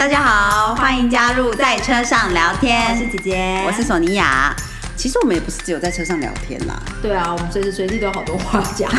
[0.00, 2.90] 大家好，欢迎加入在车上聊天。
[2.90, 4.56] 我是姐姐，我是索尼娅。
[4.96, 6.80] 其实我们也不是只有在车上聊天啦。
[7.02, 8.90] 对啊，我们随时随地都有好多话讲。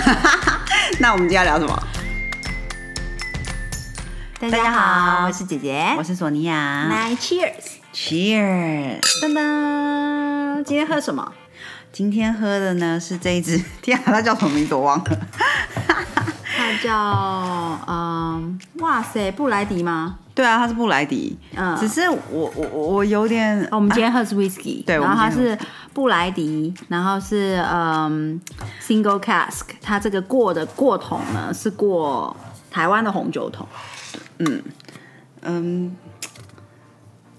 [1.01, 1.87] 那我们今天要聊什么？
[4.39, 6.85] 大家好，我是姐姐，我是索尼娅。
[6.87, 9.01] 来，Cheers！Cheers！
[9.23, 11.33] 噔噔，今天喝什么？
[11.91, 15.19] 今天喝的呢是这一支， 天啊，它叫什么名字我忘了。
[16.55, 16.95] 它叫
[17.87, 20.19] 嗯，哇塞，布莱迪吗？
[20.33, 21.37] 对啊，他是布莱迪。
[21.55, 22.19] 嗯，只是我
[22.55, 25.57] 我我有点，我们今天喝是 Whisky，对，然后它是
[25.93, 28.39] 布莱迪，然后是嗯
[28.81, 32.35] Single Cask，它这个过的过桶呢是过
[32.69, 33.67] 台湾的红酒桶。
[34.39, 34.63] 嗯
[35.41, 35.95] 嗯。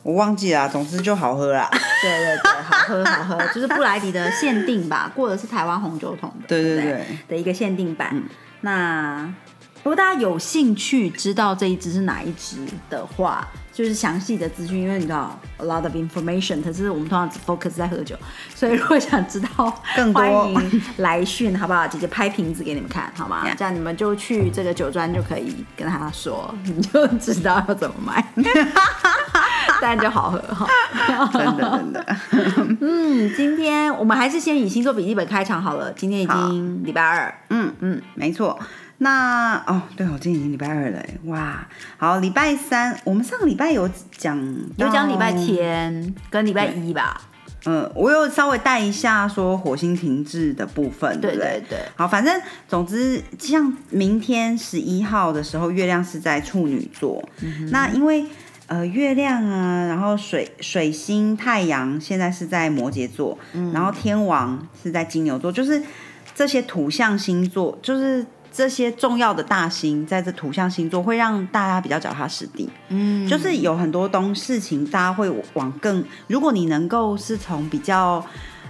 [0.04, 1.70] 我忘记了，总之就好喝啦。
[2.02, 8.20] 对对对，好喝好喝， 就是布莱迪的限定吧，过的是台湾红酒桶的，对对对的一个限定版。
[8.62, 9.32] 那
[9.84, 12.56] 如果大家有兴趣知道这一支是哪一支
[12.88, 18.14] 的话，就是详细的资讯，因为你知道 a lot of information，可是我们通常只 focus 在喝酒，
[18.54, 21.84] 所以如果想知道更多，欢迎来讯，好不好？
[21.88, 23.44] 姐姐拍瓶子给你们看，好吗？
[23.58, 28.24] 这样你们就去这个酒庄就可以跟他说，你就知道要怎么买。
[29.80, 30.68] 但就好喝哈，
[31.32, 32.16] 真的真的。
[32.80, 35.92] 嗯，今天我们还是先以星座笔记本开场好了。
[35.94, 38.56] 今天已经礼拜二，嗯嗯，没错。
[39.02, 44.38] 那哦，对哦，今天已经礼拜二了，哇，好，礼拜三我们上个礼拜有讲，
[44.76, 47.20] 有讲礼拜天跟礼拜一吧。
[47.64, 51.62] 嗯，我有稍微带一下说火星停滞的部分，对不对？
[51.68, 51.78] 对。
[51.96, 57.22] 好，反正总之像明天十一号的时候，月亮是在处女座，
[57.70, 58.24] 那因为。
[58.68, 63.36] 呃，月亮啊，然后水水星、太阳现在是在摩羯座，
[63.74, 65.82] 然后天王是在金牛座，就是
[66.34, 72.68] 这些土象星座，就是这些重要的大星在这土象星座，会让大家比较脚踏实地。
[72.88, 78.24] 嗯，就是有很多东事情，大家会往更，如果你能够是从比较。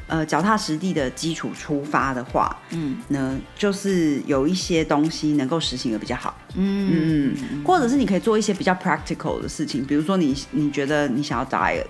[0.09, 11.87] 呃，脚踏实地的基础出发的话，嗯，呢，就是有一些东西能够实行的比较好，嗯嗯，或者是你可以做一些比较 practical 的事情，比如说你你觉得你想要 diet，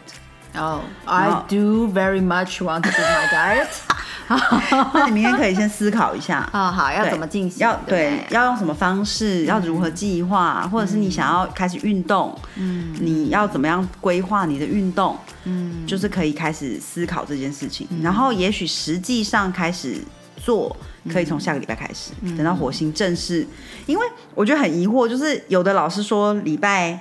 [0.55, 3.67] 哦，I do very much want to do my diet。
[4.95, 7.61] 那你明天可以先思考一下啊， 好，要怎么进行？
[7.61, 9.45] 要对，要用什么方式？
[9.45, 10.69] 要如何计划？
[10.69, 15.17] 或者是你想要开始运动，嗯，你要怎么样规划你的运动？
[15.45, 19.97] 嗯，就是可以开始思考这件事情，然后也许实际上开始
[20.37, 20.75] 做，
[21.13, 23.47] 可以从下个礼拜开始，等到火星正式。
[23.87, 27.01] 因为我觉得很疑惑，就是有的老师说礼拜。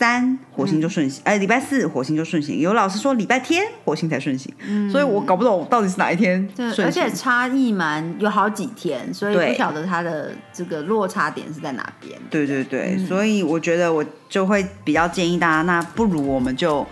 [0.00, 2.58] 三火星就顺行，哎，礼拜四火星就顺行。
[2.58, 4.50] 有老师说礼拜天火星才顺行，
[4.90, 6.48] 所以我搞不懂到底是哪一天。
[6.56, 12.18] 对，而且差异蛮有好几天，所以不晓得它的这个落差点是在哪边。
[12.30, 16.86] 对对对，所以我觉得我就会比较建议大家，那不如我们就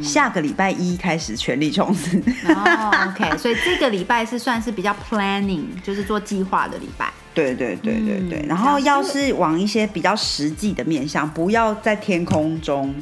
[0.00, 2.16] 下个礼拜一开始全力冲刺。
[2.46, 7.12] 哦，OK，所以这个礼拜是算是比较 planning，就是做计划的礼拜。
[7.34, 12.94] 对对对对对，然后要是往一些比较实际的面向，不要在天空中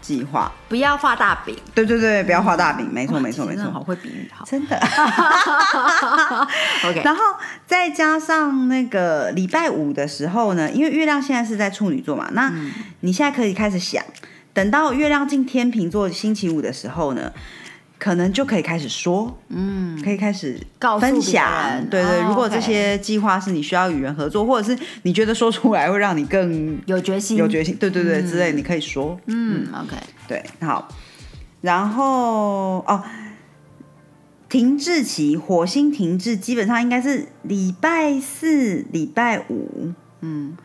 [0.00, 1.56] 计划，不要画大饼。
[1.74, 4.76] 对对对，不要画大饼，没错没错没错，好会比喻，好真的。
[6.84, 7.22] OK，然后
[7.66, 12.52] 再加上那个礼拜五的时候呢，因为月亮现在是在处女座嘛，那
[13.00, 14.02] 你现在可以开始想，
[14.52, 17.32] 等到月亮进天平座星期五的时候呢。
[17.98, 20.60] 可能就可以开始说，嗯，可以开始
[21.00, 22.22] 分享，对对。
[22.22, 29.96] 如果这些计划是你需要与人合作，或者是你觉得说出来会让你更有决心、有决心，对对对之类，你可以说，嗯，OK，
[30.28, 30.88] 对，好。
[31.62, 33.02] 然后哦，
[34.48, 40.56] 停滞期，火星停滞，基本上应该是礼拜四、礼拜五，嗯。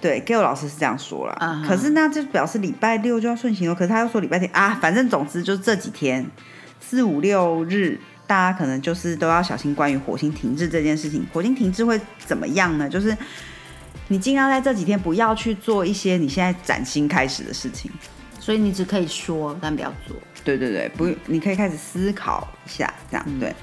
[0.00, 3.74] 对，Gail 老师是这样说了，可是那就表示礼拜六就要顺行了。
[3.74, 6.26] 可是他又说礼拜天啊，反正总之就是这几天
[6.80, 11.26] 四五六日，大家可能就是都要小心关于火星停滞这件事情。
[11.32, 12.88] 火星停滞会怎么样呢？
[12.88, 13.14] 就是
[14.08, 17.90] 你尽量在这几天不要去做一些你现在崭新开始的事情，
[18.38, 20.16] 所以你只可以说，但不要做。
[20.42, 23.54] 对对对，不，你可以开始思考一下，这样对。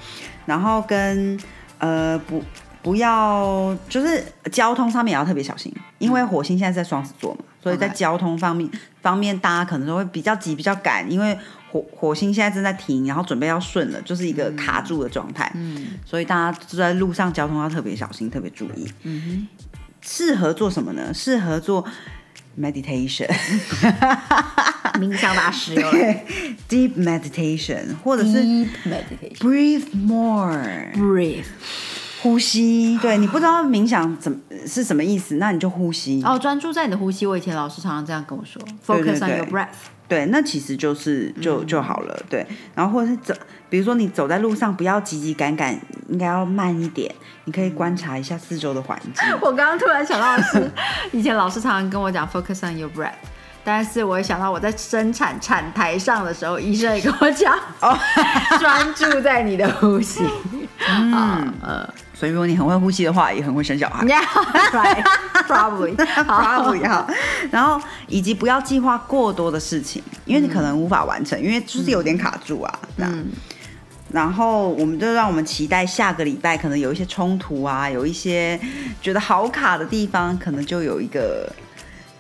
[0.45, 1.40] 然后跟
[1.80, 2.44] 呃不。
[2.88, 8.69] 不要，就是交通上面也要特别小心，因为火星现在在双子座嘛，所以在交通方面
[9.01, 11.38] 方面，大家可能都会比较急、比较赶，因为
[11.69, 18.90] 火火星现在正在停，然后准备要顺了，就是一个卡住的状态，嗯，所以大家就在路上交通要特别小心、特别注意。
[19.04, 19.48] 嗯哼，
[20.01, 21.13] 适合做什么呢？
[21.13, 21.86] 适合做
[22.57, 23.30] meditation，
[24.95, 25.75] 冥想大师，
[26.69, 31.44] deep meditation，或者是 deep meditation，breathe more，breathe。
[32.22, 36.22] 呼吸， 对你不知道冥想怎么是什么意思，那你就呼吸。
[36.25, 37.25] 哦，专注在你的呼吸。
[37.25, 39.68] 我以前老师常常这样跟我说，focus on your breath。
[40.08, 42.18] 对，那其实就是就就好了。
[42.30, 43.34] 对，然后或者是走，
[43.69, 45.78] 比如说你走在路上，不要急急赶赶，
[46.08, 47.14] 应该要慢一点。
[47.44, 49.14] 你可以观察一下四周的环境。
[49.42, 50.72] 我刚刚突然想到的是，
[51.12, 53.12] 以前老师常常跟我讲 focus on your breath，
[53.66, 57.98] 但是我也想到我在生产产台上的时候，医生也跟我讲，哦，
[58.60, 60.24] 专注在你的呼吸。
[60.90, 64.04] 嗯呃所以如果你很会呼吸的话，也很会生小孩。
[64.08, 64.24] Yeah,
[64.72, 65.04] right,
[65.48, 66.24] probably.
[66.24, 67.08] 好 Probably 好，
[67.52, 72.80] 然后以及不要计划过多的事情，因为你可能无法完成，因为就是有点卡住啊。
[72.98, 73.28] 嗯。
[74.10, 78.58] 然后我们就让我们期待下个礼拜可能有一些冲突啊，有一些
[79.02, 81.52] 觉得好卡的地方，可能就有一个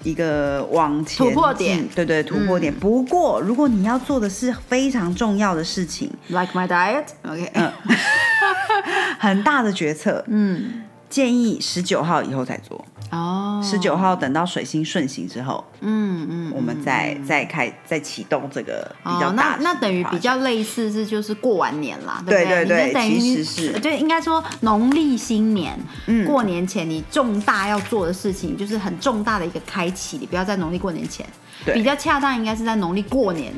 [0.03, 2.73] 一个往前突破点进，对对，突破点。
[2.73, 7.05] 不过如果你要做的是非常重要的事情，Like my diet.
[7.23, 7.49] OK.
[9.19, 12.83] 很大的决策，嗯，建议十九号以后再做。
[13.09, 22.65] 哦，十九号等到水星顺行之后，嗯嗯，我们再再开再启动这个比较那那等于比较类似是就是过完年啦，对不对？
[22.65, 23.79] 对等于其实是。
[23.79, 26.25] 就应该说农历新年，嗯。
[26.25, 31.25] 过年前你重大要做的事情，就是很重大的一个开启，你不要在农历过年前，
[31.63, 31.73] 对。
[31.73, 33.53] 比较恰当应该是在农历过年，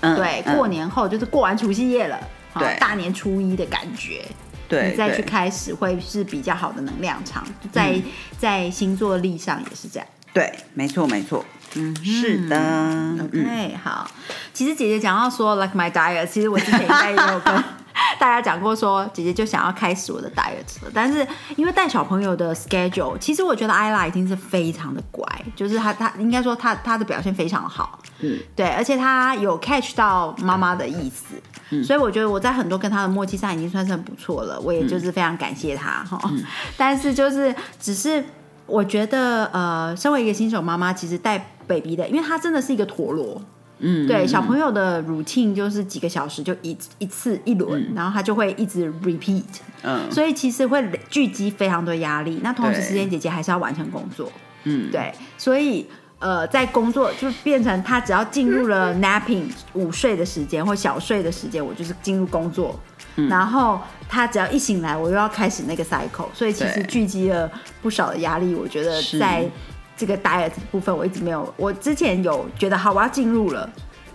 [0.00, 0.54] 嗯对，嗯。
[0.58, 2.20] 过年后就是过完除夕夜了，
[2.52, 4.24] 好对大年初一的感觉。
[4.68, 8.02] 对你再去开始会是比较好的能量场，在、嗯
[8.38, 10.06] 在星座力上也是这样。
[10.32, 11.44] 对，没错没错，
[11.74, 14.08] 嗯，是的，嗯，OK，好。
[14.54, 17.52] 其实姐姐讲到说 like my diet，其实我之前应该也有跟
[18.20, 20.90] 大家讲过说，姐姐就想要开始我的 diet 了。
[20.94, 21.26] 但是
[21.56, 25.26] 因为带小朋友的 schedule，其实我觉得 Ella 已经是非常的乖，
[25.56, 31.34] 就是她她应该说她她的表现非常好，嗯，对，而且她有 catch 到妈妈的意思。
[31.84, 36.20] 所以我觉得我在很多跟他的默契上已经算是很不错了，我也就是非常感谢他哈。
[36.76, 38.24] 但是就是只是
[38.66, 43.40] 我觉得呃，身为一个新手妈妈，其实带 baby 的，因为她真的是一个陀螺，
[43.78, 49.42] 嗯，对，小朋友的 routine 就是几个小时就一一次一轮，然后他就会一直 repeat，
[49.82, 50.10] 嗯。
[50.10, 52.40] 所以其实会累聚积非常多压力。
[52.42, 52.82] 那同时对。
[52.82, 54.30] 时间姐姐还是要完成工作，
[54.64, 55.86] 嗯，对，所以
[56.20, 62.78] 呃，在工作就变成他只要进入了 napping 午睡的时间或小睡的时间，我就是进入工作，
[63.16, 67.50] 嗯然后他只要一醒来，我又要开始那个 cycle，所以其实聚集了
[67.80, 68.54] 不少的压力。
[68.54, 69.48] 我觉得在
[69.96, 73.66] 这个 diet 部分，我一直没有，我之前有觉得好，我要进入了。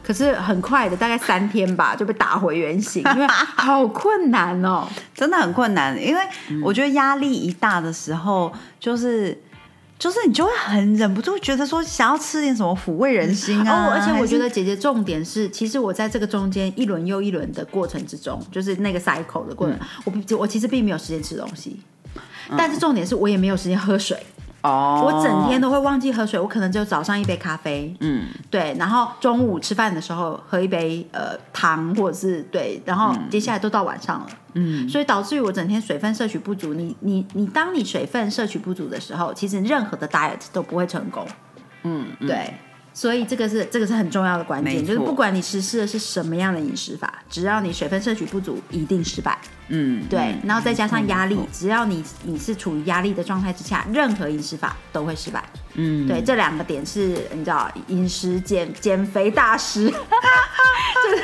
[0.03, 3.25] 可是很快的，大概三天吧， 就被打回原形，因为
[3.57, 4.87] 好困难哦。
[5.15, 9.35] 真的很困难，因为嗯我觉得压力一大的时候，就是。
[10.05, 21.79] 就是你就会很忍不住觉得说想要吃点什么抚慰人心啊，哦，而且我觉得姐姐重点是，其实我在这个中间一轮又一轮的过程之中，就是那个 cycle 的过程，我我其实并没有时间吃东西，
[22.55, 24.15] 但是重点是我也没有时间喝水，
[24.65, 34.27] 哦，我整天都会忘记喝水，我可能就早上一杯咖啡，嗯对，然后中午吃饭的时候喝一杯呃汤或者是对，然后接下来都到晚上了。
[34.57, 36.73] 嗯所以导致于我整天水分摄取不足。
[36.73, 41.27] 你你你，当你水分摄取不足的时候，其实任何的 diet 都不会成功。
[41.83, 42.53] 嗯，嗯对，
[42.93, 49.37] 所以这个是这个是很重要的关键，就是不管你实施的是什么样的饮食法，只要你水分摄取不足，一定失败。
[49.69, 55.43] 嗯，对，嗯然后再加上压力只要你你是处于压力的状态之下，任何饮食法都会失败。
[55.73, 59.95] 嗯，对，这两个点是你知道饮食减减肥大师， 就
[61.17, 61.23] 是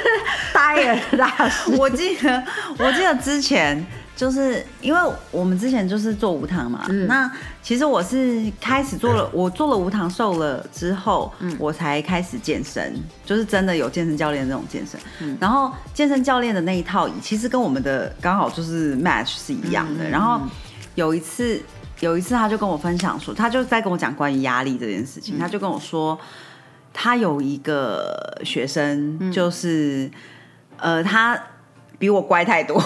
[0.53, 1.75] diet 大师。
[1.79, 2.43] 我记得，
[2.77, 4.99] 我记得之前就是因为
[5.31, 7.31] 我们之前就是做无糖嘛，嗯那
[7.63, 14.99] 其实我是开始做了，我做了无糖瘦了之后，嗯我才开始健身，就是真的有健身教练那种健身。
[15.19, 20.03] 嗯然后健身教练的那一套，其实跟我们的刚好就是 match 是一样的。
[20.03, 20.41] 嗯嗯然后
[20.95, 21.61] 有一次，
[21.99, 26.19] 有一次他就跟我分享说，他就在跟我讲关于压力这件事嗯情，他就跟我说，
[26.93, 30.09] 他有一个学生嗯就是。
[30.83, 31.39] 呃，他
[32.01, 32.83] 比我乖太多，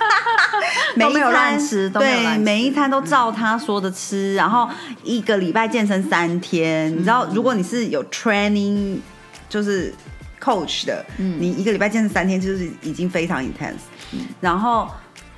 [0.96, 4.66] 每一餐对，每一餐都照他说的吃，然后
[5.02, 6.90] 一个礼拜健身三天。
[6.90, 8.96] 你知道，如果你是有 training
[9.46, 9.92] 就是
[10.40, 11.04] coach 的，
[11.38, 13.84] 你一个礼拜健身三天，就是已经非常 intense。
[14.40, 14.90] 然后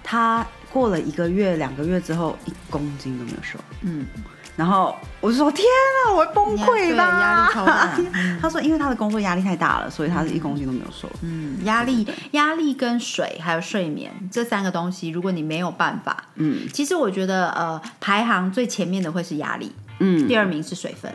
[0.04, 3.58] 他过了一个月、两个月之后，一公斤都没有瘦。
[3.80, 4.06] 嗯，
[4.54, 7.96] 然后我就说：“天啊，我会崩溃吧！”压力超大。
[8.40, 16.68] 他说：“因为他的工作压力太大了，所以他是一公斤都没有瘦。”嗯，压力、压力跟水还有睡眠这三个东西，如果你没有办法，嗯。
[16.72, 20.28] 其实我觉得呃，排行最前面的会是压力，嗯。
[20.28, 21.10] 第二名是水分，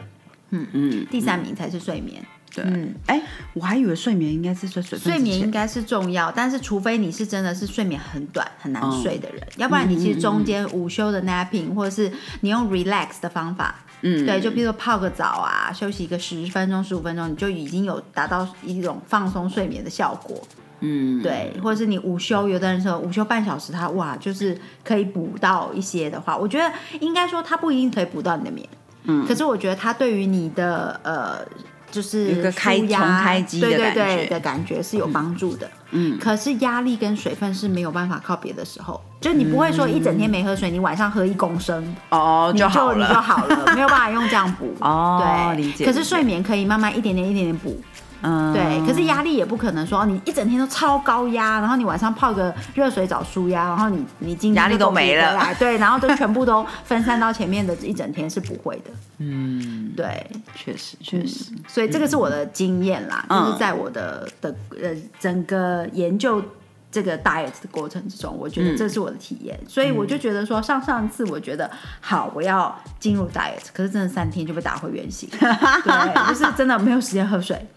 [0.49, 1.05] 嗯。
[1.11, 2.25] 第三名才是睡眠。
[2.63, 3.21] 对，哎、
[3.53, 12.11] 我还以为睡眠应该是睡水睡眠应该是重要，但是除非你是真的是睡眠很短很难嗯睡的人，要不然你其实中间午休的 napping，或者是
[12.41, 14.25] 你用 relax 的方法，嗯。
[14.25, 20.41] 对，就比如说泡个澡啊，休息一个十分钟、十五分钟，你就已经有达到一种放松睡眠的效果。
[20.79, 28.67] 嗯，对，或者是你午休，有的人说午休半小时他，哇，就是可以补到一些的话，我觉得应该说他不一定可以补到你的眠，
[29.03, 31.39] 嗯，可是我觉得他对于你的呃。
[31.89, 34.29] 就是一个开重开机的对对感对觉。
[34.29, 36.17] 的感觉是有帮助的，嗯。
[36.19, 44.73] 可是压力跟水分是没有办法靠别的时候，就你不会说一整天没喝水，你晚上喝一公升，哦你就好了，你就好了，没有办法用这样补。
[44.79, 45.85] 哦对，理解。
[45.85, 47.79] 可是睡眠可以慢慢一点点一点点补，
[48.21, 55.31] 嗯，对，可是压力也不可能说你一整天都超高压，然后你晚上泡个热水澡舒压，然后你你今天压力都没了。
[55.31, 63.45] 回来，对，然后都全部都分散到前面的一整天是不会的，嗯，对，确实确实，所以这个是我的经验啦，嗯。
[63.45, 66.43] 就是在我的的呃整个研究。
[66.89, 71.69] 这个 diet 的过程之中，我觉得这是我的体验，所以我就觉得说，上上次我觉得
[71.99, 77.67] 好，我要进入 diet，可是真的三天就被打回原形， 对，就是真的没有时间喝水，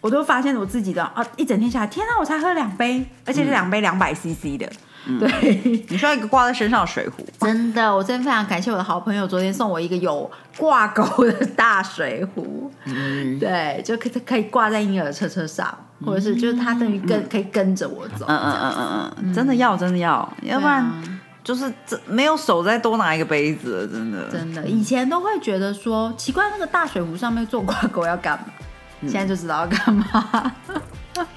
[0.00, 4.70] 我都发现我自己的啊，一整天下来，天啊，我才喝两杯，而且是两杯两百 CC 的，
[5.18, 12.70] 对，你需要一个挂在身上的水壶，真的，我真的非常感谢我的好朋友，昨天送我一个有挂钩的大水壶，
[13.40, 15.76] 对，就可以可以挂在婴儿车车上，
[16.06, 21.02] 或者是就是它等于跟、可以跟着我走，嗯嗯嗯嗯嗯，真的要真的要，要不然啊
[21.42, 28.44] 就是这没有手再多拿一个杯子了，真的，真的，以前都会觉得说奇怪，那个大水壶上面做挂钩要干嘛？
[29.02, 30.52] 现在就知道要干嘛。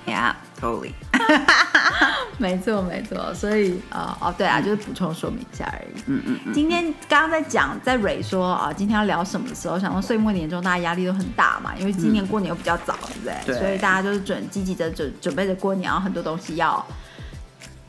[0.05, 0.91] Yeah, totally，
[2.37, 6.03] 没错，没错，所以呃哦对啊，就是补充说明一下而已。
[6.05, 13.35] 嗯嗯今天刚刚在讲，在蕊说啊，今天要聊什么的时候，想说岁末年终大家压力都很大嘛，因为今年过年又比较早，对不对？
[13.43, 16.85] 对所以大家就是准积极的准准备着过年，然后很多东西要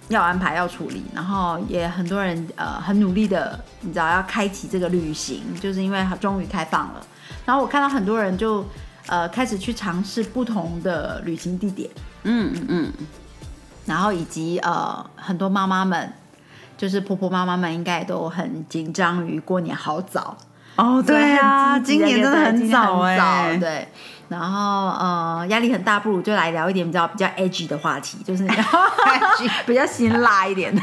[0.08, 7.06] 要安排要处理，然后也很多人呃很努力的，你知道要开启这个旅行，就是因为它终于开放了。
[7.44, 8.64] 然后我看到很多人就
[9.06, 11.90] 呃开始去尝试不同的旅行地点。
[12.24, 12.92] 嗯嗯嗯，
[13.86, 16.12] 然后以及呃很多妈妈们，
[16.76, 20.36] 就是婆婆妈妈们应该也都很紧张于过年好早，
[20.76, 23.88] 哦，对啊，今年真的很早哎，对。
[24.32, 28.48] 然后呃压力很大，不如就来聊一点比较比较 edgy 的话题，就是
[29.66, 30.82] 比较辛辣一点的，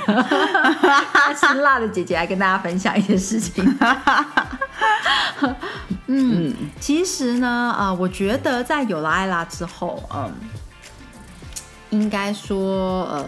[1.35, 3.77] 辛辣的姐姐来跟大家分享一些事情。
[6.07, 10.31] 嗯，其实呢，呃，我觉得在有了艾拉之后，嗯，
[11.91, 13.25] 应该说，呃，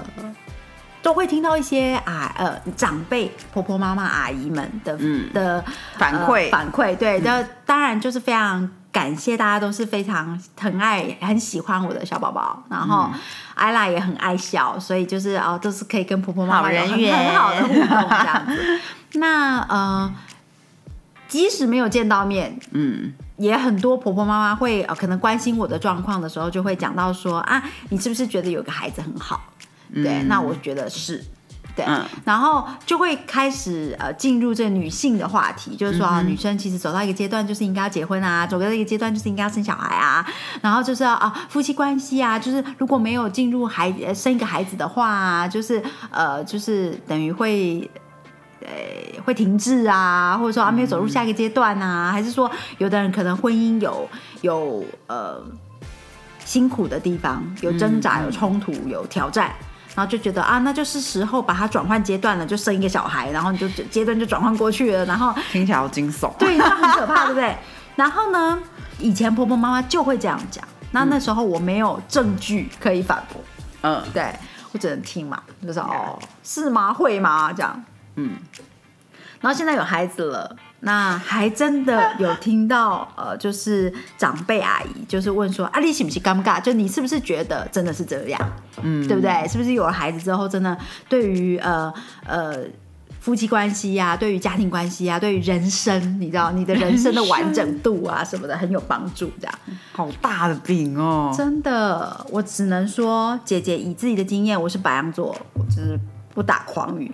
[1.03, 5.31] 都会听到一些啊，呃，长辈、婆婆、妈妈、阿姨们的、嗯。
[5.33, 5.63] 的
[5.97, 6.45] 反馈。
[6.45, 13.19] 呃反馈，对，那、当然就是非常感谢大家都是非常很爱、很喜欢我的小宝宝，然后嗯
[13.55, 18.79] 艾拉也很爱笑，所以就是哦，都是可以跟婆婆妈好妈有很人缘很好的互动这样子。
[19.13, 20.13] 那呃，
[21.27, 29.41] 即使没有见到面，嗯也很多婆婆妈妈会呃可能关心我的状况的时候，就会讲到说啊，你是不是觉得有个孩子很好？
[29.93, 31.23] 对，那我觉得是。
[31.75, 32.03] 对，嗯。
[32.25, 40.25] 然后就会开始呃进入这个女性的话题，就是说、啊，女生其实走到一个阶段就是应该要结婚啊，走到一个阶段就是应该要生小孩啊，
[40.61, 47.89] 然后就是要啊夫妻关系啊，就是如果没有进入孩呃生一个孩子的话、啊，就是呃就是等于会
[48.61, 48.67] 呃
[49.25, 54.07] 会停滞啊，或者说啊没有走入下一个阶段啊，还是说有的人可能婚姻有
[54.41, 55.41] 有呃
[56.43, 59.51] 辛苦的地方，有挣扎、有冲突、有挑战。
[59.95, 67.55] 然后就觉得啊，那就是时候把它转换阶段了，就生一个小孩，然后你就阶段就转换过去了，然后听起来好惊悚，对，那很可怕，对不对？
[67.95, 68.57] 然后呢，
[68.99, 73.41] 以前婆婆妈妈就会这样讲，那那时候我没有证据可以反驳，
[73.81, 74.33] 嗯对
[74.71, 76.93] 我只能听嘛，就是哦，是吗？
[76.93, 77.51] 会吗？
[77.51, 77.83] 这样，
[78.15, 78.37] 嗯，
[79.41, 86.61] 然后现在有孩子了，那还真的有听到呃，就是长辈阿姨就是问说，啊，你喜不是尴尬？
[86.61, 88.39] 就你是不是觉得真的是这样？
[88.83, 89.47] 嗯，对不对？
[89.47, 90.77] 是不是有了孩子之后，真的
[91.09, 91.91] 对于呃
[92.25, 92.55] 呃
[93.19, 99.53] 夫妻关系呀、对于家庭关系呀、对于人生，你知道你的人生的完整度啊什么的很有帮助，这样。
[99.91, 105.99] 好大的饼哦，真的，我只能说，姐姐以自己的经验，我是白羊座，我就是
[106.33, 107.11] 不打诳语，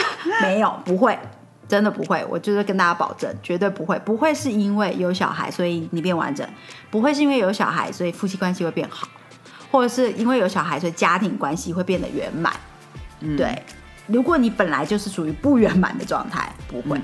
[0.42, 1.18] 没有，不会。
[1.68, 6.48] 真的不会，我就是跟大家保证，绝对不会，不会是因为有小孩所以你变完整，
[6.90, 9.06] 不会是因为有小孩所以夫妻关系会变好，
[9.70, 12.54] 或者是因为有小孩所以家庭关系会变得圆满。
[13.36, 13.62] 对，
[14.06, 16.98] 如果你本来就是属于不圆满的状态，不会。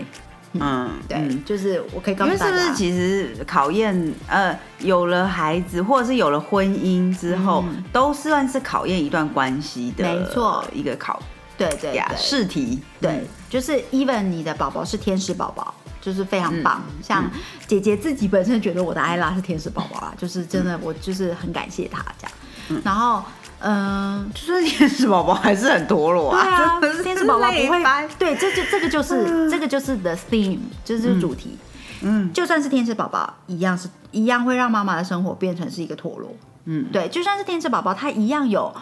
[0.54, 11.20] 嗯，对，嗯就是我可以告诉大家，是不是其实考验呃有了孩子或者是有了婚姻之后，都算是考验一段关系的，嗯没错一个考
[11.56, 12.16] 对对呀对。
[12.16, 16.82] 试题，对，就是 even 你的宝宝是天使宝宝，就是非常棒。
[16.86, 17.30] 嗯像
[17.66, 22.82] 姐姐自己本身觉得我的艾拉是天使宝宝啦，就是真的，我就是很感谢她这样。
[22.82, 23.22] 然后，
[23.60, 27.82] 嗯、就是天使宝宝还是很陀螺对啊真的，是天使宝宝不会
[28.18, 31.58] 对，这就这个就是这个就是 the theme，就是主题。
[32.00, 32.32] 嗯。
[32.32, 36.34] 就算是天使宝宝，一样是一样会让妈妈的生活变成是一个陀螺。
[36.64, 38.74] 嗯，对，就算是天使宝宝，它一样有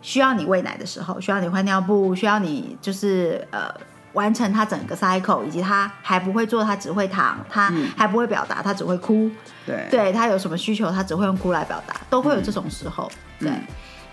[0.00, 3.68] 需要你喂奶的时候，需要你换尿布，需要你就是呃
[4.12, 9.30] 完成他整个 cycle，以及他还不会做，他只会躺，他还不会表达，他只会哭。
[9.66, 13.10] 对对他有什么需求，他只会用哭来表达，都会有这种时候。
[13.38, 13.50] 对，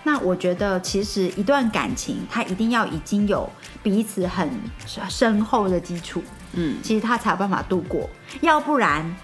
[0.04, 3.50] 那我觉得其实一段感情，他一定要已经有
[3.82, 4.50] 彼此很
[5.08, 6.22] 深厚的基础，
[6.54, 8.10] 嗯其实他才有办法度过，
[8.42, 9.16] 要不然。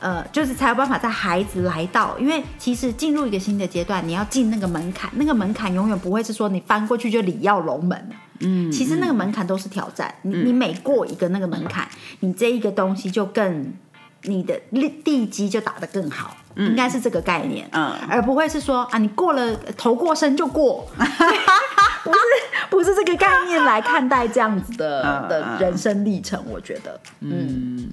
[0.00, 7.98] 呃，就是才有办法在孩子来到，因为其实进入一个新的阶段，你要进那个门槛，那个门槛永远不会是说你翻过去就里要龙门。
[7.98, 8.16] 了。
[8.40, 11.88] 嗯，其实那个门槛都是挑战，你你每过一个那个门槛，
[12.20, 13.72] 你这一个东西就更
[14.22, 17.92] 你的地地基就打得更好，应该是这个概念，嗯。
[18.08, 20.86] 而不会是说啊你过了头过身就过，
[22.04, 22.18] 不是
[22.70, 27.88] 不是这个概念来看待这样子的嗯的人生历程，我觉得，嗯，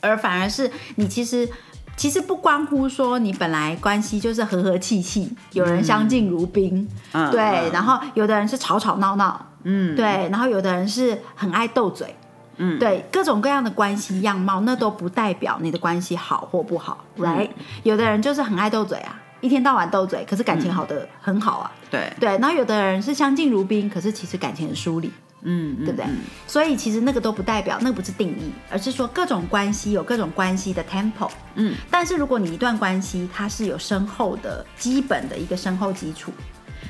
[0.00, 1.48] 而反而是你其实。
[1.96, 7.72] 其实不关乎说你本来关系就是和和气气，有人相敬如宾，嗯对，嗯。
[7.72, 12.14] 然后有的人是吵吵闹闹，嗯，对，然后有的人是很爱斗嘴，
[12.58, 12.78] 嗯。
[12.78, 17.48] 对，各种各样的关系样貌，那都不代表你的关系好或不好，right？、
[17.82, 25.10] 有嗯的人就是很爱斗嘴啊，一天到晚斗嘴，可是感情好的、很好啊，对，对，然后有的人是相敬如宾，可是其实感情很疏离，
[25.42, 26.04] 嗯，对不对？
[26.06, 26.18] 嗯。
[26.46, 31.30] 所以其实那个都不代表，那个不是定义，而是说各种关系有各种关系的 tempo。
[31.54, 36.32] 嗯，但是如果你一段关系它是有深厚的基本的一个深厚基础，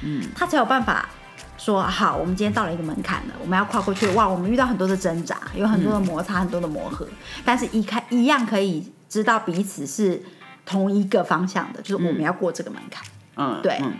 [0.02, 1.08] 嗯，它才有办法
[1.58, 4.06] 说好，我们今天到了一个门槛了，我们要跨过去。
[4.08, 7.06] 哇，我们遇到很多的挣扎，有很多的摩擦，很多的磨合，
[7.44, 10.22] 但是一看一样可以知道彼此是
[10.68, 13.02] 同一个方向的，就是我们要过这个门槛。
[13.36, 13.94] 嗯，对嗯。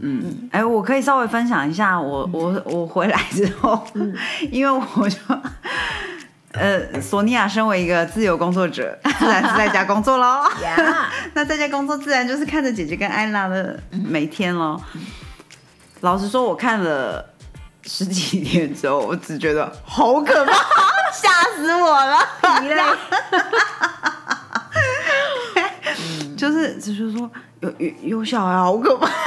[0.00, 3.84] 嗯，哎、我可以稍微分享一下我，我我回来之后，
[4.50, 5.18] 因为我就，
[6.52, 10.44] 呃，索尼娅身为一个自由工作者， 自然是在家工作喽。
[10.62, 14.80] 呀， 那在家工作自然就是看着姐姐跟艾拉的每天喽。
[16.02, 17.34] 老实说，我看了
[17.82, 20.52] 十几天之后，我只觉得好可怕，
[21.12, 22.18] 吓死我了。
[26.60, 26.74] 你嘞？
[26.74, 29.08] 就是就是说有有有小孩好可怕。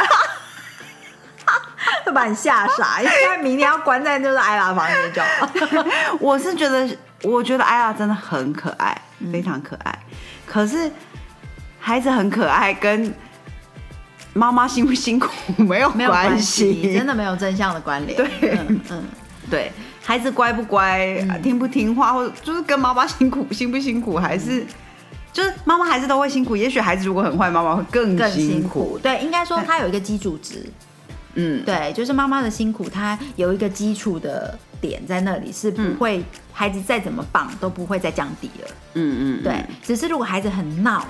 [2.06, 5.50] 会把你吓傻，应该明天要关在就是艾拉房间就好。
[6.20, 9.00] 我是觉得，我觉得艾拉真的很可爱，
[9.32, 10.00] 非常可爱。
[10.46, 10.92] 可是
[11.80, 13.14] 孩子很可爱，跟
[14.34, 15.30] 妈妈辛不辛苦
[15.62, 18.18] 没有没有关系，真的没有正向的关联。
[18.18, 18.28] 对
[18.68, 19.04] 嗯嗯，
[19.50, 19.72] 对，
[20.04, 24.66] 孩子乖不乖，听不听话，或者就是跟妈妈辛苦辛不辛苦，还是、
[25.34, 26.56] 就是妈妈还是都会辛苦。
[26.56, 29.00] 也许孩子如果很坏，妈妈会更更辛辛苦。
[29.02, 30.66] 对，应该说它有一个基础值。
[31.36, 38.68] 嗯，对，就是妈妈的辛苦，它有一个基础的点在那里，是不会、孩子再怎么棒都不会再降低了。
[38.96, 41.08] 嗯嗯，对，只是如果孩子很闹，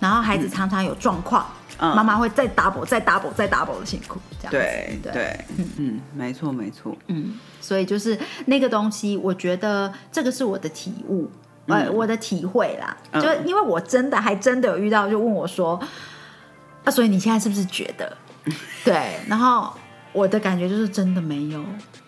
[0.00, 4.58] 然后孩子常常有状况，嗯妈妈会再 double、再 double、再 double 的辛苦，这样子。
[4.58, 5.44] 对对对，
[5.76, 11.30] 嗯，没错没错，嗯，所以就是那个东西，我觉得这个是我的体悟，
[11.68, 12.96] 呃，我的体会啦。
[13.12, 15.80] 嗯就因为我真的还真的有遇到，就问我说，
[16.84, 18.16] 啊，所以你现在是不是觉得？
[18.84, 19.72] 对，然后
[20.12, 21.62] 我的感觉就是真的没有。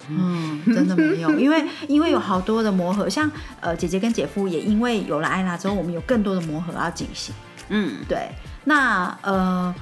[0.09, 7.35] 嗯，真的没有， 因为因为有好多的磨合，像呃姐姐跟姐夫也因为有了艾拉之后，我们有更多的磨合要进行。
[7.69, 8.29] 嗯对，
[8.65, 9.73] 那呃，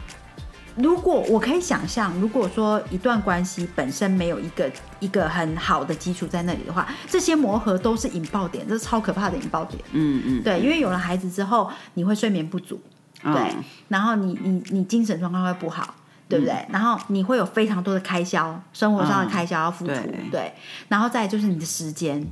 [0.79, 9.83] 如果我可以想象，如果说一段关系本身没有一个一个很好的基础在那里的话，这些磨合都是引爆点，这是超可怕的引爆点。
[9.93, 12.81] 嗯嗯，对，因为有了孩子之后，你会睡眠不足，
[13.23, 13.55] 嗯对，
[13.89, 15.95] 然后你你你精神状况会不好。
[16.31, 16.55] 对不对？
[16.69, 20.53] 然后你会有非常多的开销，生活上的开销要付出，对对。
[20.89, 22.23] 然后再就是你的时间，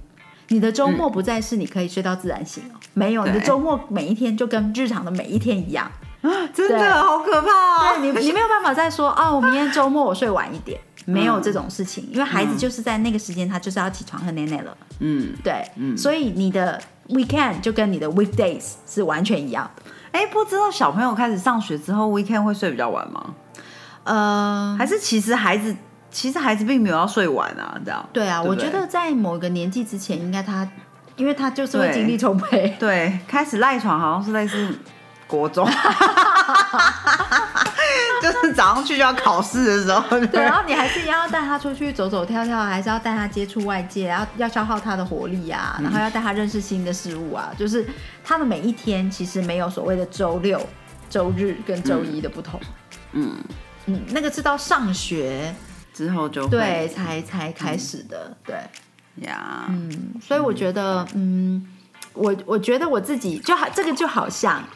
[0.49, 5.91] 你的周末不再是你可以睡到自然醒哦，没有，你的周末每一天就跟日常的每一天一样，
[6.55, 7.97] 真的好可怕哦。
[8.01, 14.77] 对你，你没有办法再说 哦，我明天周末我睡晚一点，没有这种事情，因为孩子就是在那个时间，他就是要起床和奶奶了。
[15.01, 19.83] 嗯，对，嗯所以你的 weekend 就跟你的 weekdays 是完全一样的。
[20.13, 23.35] 哎，不知道小朋友开始上学之后，weekend 会睡比较晚吗？
[24.05, 25.75] 呃，还是其实孩子
[26.11, 27.79] 其实孩子并没有要睡晚啊？
[27.85, 30.67] 这样对啊，对对我觉得在某个年纪之前，应该他
[31.17, 32.75] 因为他就是会精力充沛。
[32.79, 34.79] 对，开始赖床好像是类似
[35.27, 35.69] 国中，
[38.23, 47.87] 就是早上去就要考试的时候，对，然后你还是要带他出去走走跳跳，还是要带他接触外界，然后要消耗他的活力啊，然后要带他认识新的事物啊，就是
[48.25, 50.61] 他的每一天其实没有所谓的周六、
[51.11, 52.61] 周日跟周一的不同。
[53.13, 53.37] 嗯，
[53.87, 55.55] 嗯，那个是到上学
[55.93, 58.57] 之后就会对才才开始的，对，
[59.27, 61.67] 呀，嗯，所以我觉得，嗯，
[62.13, 64.67] 我我觉得我自己就好，这个就好像，诶，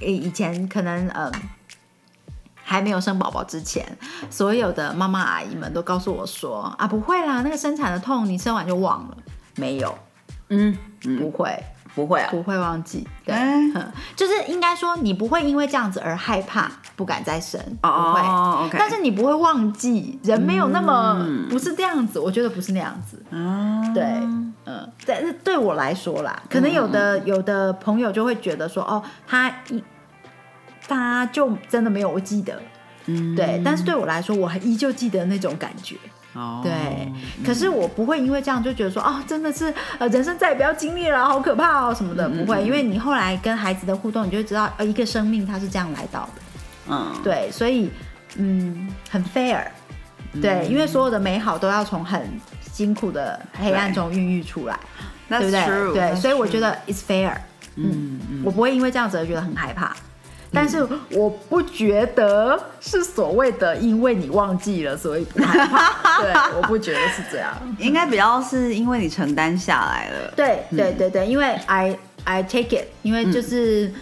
[0.00, 1.32] 以前可能，嗯。
[2.68, 3.86] 还没有生宝宝之前，
[4.28, 9.16] 所有的妈妈阿姨们都告诉我说：“啊，不会啦，那个生产的痛你生完就忘了。”
[9.54, 9.96] 没有，
[10.48, 10.76] 嗯，
[11.16, 11.56] 不会，
[11.96, 13.08] 不会啊，不会忘记。
[13.24, 13.34] 对，
[14.14, 18.78] 就是应该说你不会因为这样子而害怕，不敢再生，不哦会。
[18.78, 21.48] 但是你不会忘记，人没有那么、嗯。
[21.48, 23.20] 不是这样子，我觉得不是那样子。
[23.34, 24.04] 啊，对，
[24.66, 29.82] 嗯，但是对我来说啦，可能有的、有的朋友就会觉得说，哦，他一
[30.86, 32.60] 他就真的没有我记得，
[33.06, 33.34] 嗯。
[33.34, 35.96] 对，但是对我来说，我还依旧记得那种感觉，
[36.36, 37.12] 哦，对。
[37.44, 46.42] 可是我不会因为这样就觉得说，哦，真的是呃，人生再也不要经历了，好可怕哦什么的，不会，因为你后来跟孩子的互动，你就会知道，呃，一个生命它是这样来到的，
[46.88, 47.90] 嗯，对，所以
[48.36, 49.64] 嗯，很 fair，
[50.40, 52.28] 对，因为所有的美好都要从很
[52.72, 54.78] 辛苦的黑暗中孕育出来。
[55.28, 55.92] 对不对？
[55.92, 57.32] 对，所以我觉得 it's fair，
[57.74, 58.42] 嗯嗯。
[58.44, 59.92] 我不会因为这样子而觉得很害怕。
[60.56, 66.22] 但是我不觉得是所谓的因为你忘记了，所以不害怕。
[66.22, 67.54] 对，我不觉得是这样。
[67.78, 73.92] 应该比较是因为你承担下来了，对对对对，因为 I I take it，因为就是、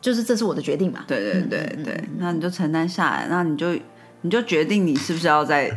[0.00, 1.04] 就是这是我的决定嘛。
[1.06, 3.78] 对对对对，那你就承担下来，那你就
[4.22, 5.70] 你就决定你是不是要再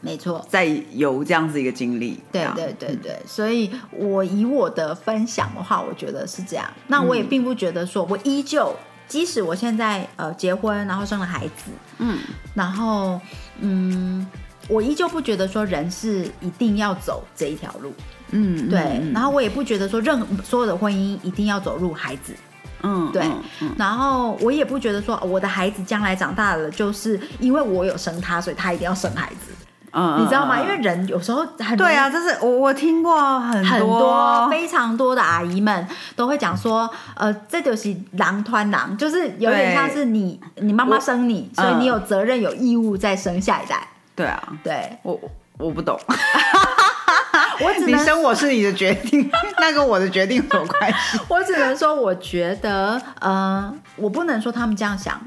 [0.00, 0.44] 没错。
[0.48, 6.66] 在有这样子一个经历，对对对对，所以我以我的分享的话，我觉得是这样。
[6.86, 8.74] 那我也并不觉得说，我依旧，
[9.06, 12.18] 即使我现在呃结婚，然后生了孩子，嗯。
[12.54, 13.20] 然后
[13.60, 14.26] 嗯，
[14.68, 17.92] 我依旧不觉得说人是一定要走这一条路，
[18.30, 18.80] 嗯，对。
[19.00, 19.12] 嗯。
[19.12, 22.34] 然后我也不觉得说任何所有的婚姻一定要走入孩子，
[22.82, 23.70] 嗯，对嗯嗯。
[23.78, 29.52] 然后我也不觉得说哦我的孩子将来长大了，就是因为我有生他，所以他一定要生孩子，
[29.92, 30.56] 嗯，你知道吗？
[30.58, 43.86] 嗯因为人有时候很对啊，就是我我听过很很多多非常多的阿姨们都会讲说，呃，这就是狼吞狼，就是有点像是你你妈妈生你，所以嗯你有责任有义务再生下一代。
[44.14, 44.98] 对啊，对。
[45.02, 45.18] 我
[45.58, 45.98] 我不懂，
[47.62, 51.18] 我只能你生我是你的决定，那跟我的决定有什么关系？
[51.28, 55.20] 我只能说，我觉得，呃，我不能说他们这样想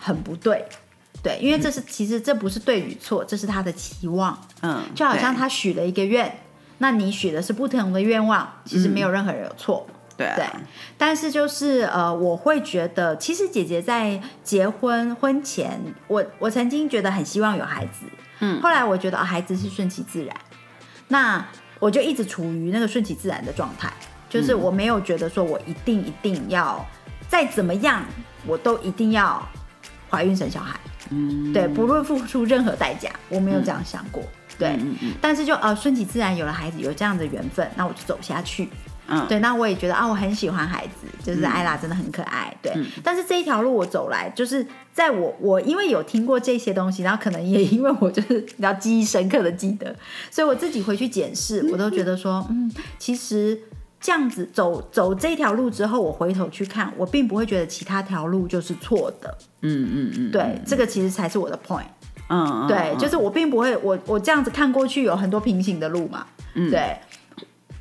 [0.00, 0.66] 很不对，
[1.24, 6.40] 对，因为这是其实这不是对与错，这是他的期望，嗯，就好像他许了一个愿，
[6.78, 9.86] 那你许的是不同的愿望，其实没有任何人有错。
[10.18, 10.36] 对啊。
[10.36, 10.46] 对，
[10.98, 18.04] 但是就是呃，我会觉得，其实姐姐在结婚婚前，我我曾经觉得很希望有孩子，
[18.40, 18.60] 嗯。
[18.60, 20.36] 后来我觉得、啊孩子是顺其自然，
[21.08, 21.42] 那
[21.80, 23.90] 我就一直处于那个顺其自然的状态，
[24.28, 26.84] 就是我没有觉得说我一定一定要
[27.28, 28.04] 再怎么样，
[28.46, 29.42] 我都一定要
[30.08, 30.78] 怀孕生小孩，
[31.10, 34.22] 嗯，对，不论付出任何代价，我没有这样想过，
[34.58, 38.68] 对，嗯嗯但是就呃顺其自然有了孩子，有这样的缘分，那我就走下去。
[39.06, 42.72] 嗯，对，那我也觉得啊，我很喜欢孩子，就是艾拉真的很可爱，对。
[42.74, 42.86] 嗯。
[43.02, 49.94] 但是这一条路我走来，就是在我我因为有听过这些东西，然后可能也因为我就是 比较记忆深刻的记得，
[50.30, 53.60] 所以我自己回去检视，我都觉得说，嗯，其实
[54.04, 61.86] 这样子走走这条路之后，我回头去看，我并不会觉得其他条路就是错的，嗯嗯嗯，对，这个其实才是我的 point。
[62.28, 66.70] 嗯，嗯，对，嗯就是我并不会，我我这样子看过去有很多平行的路嘛，嗯。
[66.70, 66.98] 对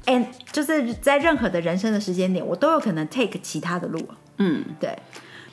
[0.05, 3.99] ，and 就是在任何的人生的时间点，我都有可能 take 其他的路，
[4.37, 4.63] 嗯。
[4.79, 4.97] 对，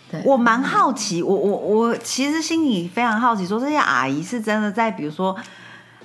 [0.09, 5.37] 对，我蛮好奇，我我我其实心里非常好奇，说这些阿姨是真的在，比如说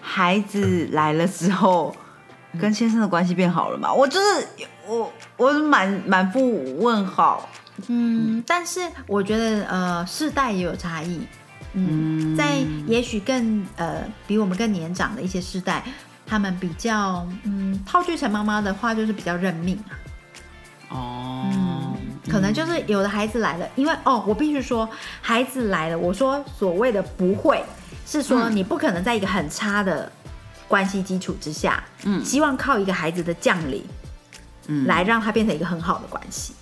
[0.01, 1.95] 孩子来了之后，
[2.59, 3.93] 跟先生的关系变好了嘛？
[3.93, 4.47] 我就是
[4.87, 7.49] 我我满满腹问号。
[7.87, 11.19] 嗯，但是我觉得呃，世代也有差异，
[11.73, 15.83] 嗯，在也许更呃比我们更年长的一些世代，
[16.25, 19.91] 他们比较嗯，套句陈妈妈的话，就是比较认命啊。
[20.87, 21.97] 哦，
[22.29, 24.87] 可能就是有的孩子来了，因为哦，我必须说，
[25.19, 27.61] 孩子来了，我说所谓的不会，
[28.05, 30.09] 是说你不可能在一个很差的
[30.67, 33.83] 关系基础之下，嗯希望靠一个孩子的降临，
[34.67, 36.53] 嗯来让他变成一个很好的关系。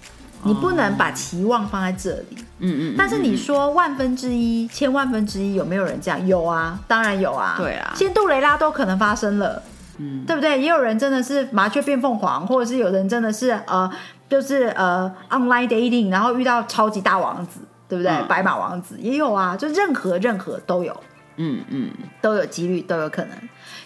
[0.46, 6.28] 你不能把期望放在这里，嗯嗯，但是你说万分之一、千万分之一，有没有人这样？
[6.28, 7.56] 有啊，当然有啊。
[7.58, 9.64] 对啊先杜雷拉都可能发生了，
[10.00, 10.60] 嗯，对不对？
[10.60, 13.90] 也有人真的是麻雀变凤凰，或者是有人真的是呃，
[14.28, 18.12] 就是呃 online dating，然后遇到超级大王子，对不对？
[18.12, 20.94] 嗯白马王子也有啊，就任何任何都有，
[21.38, 21.90] 嗯嗯，
[22.20, 23.38] 都有几率，都有可能。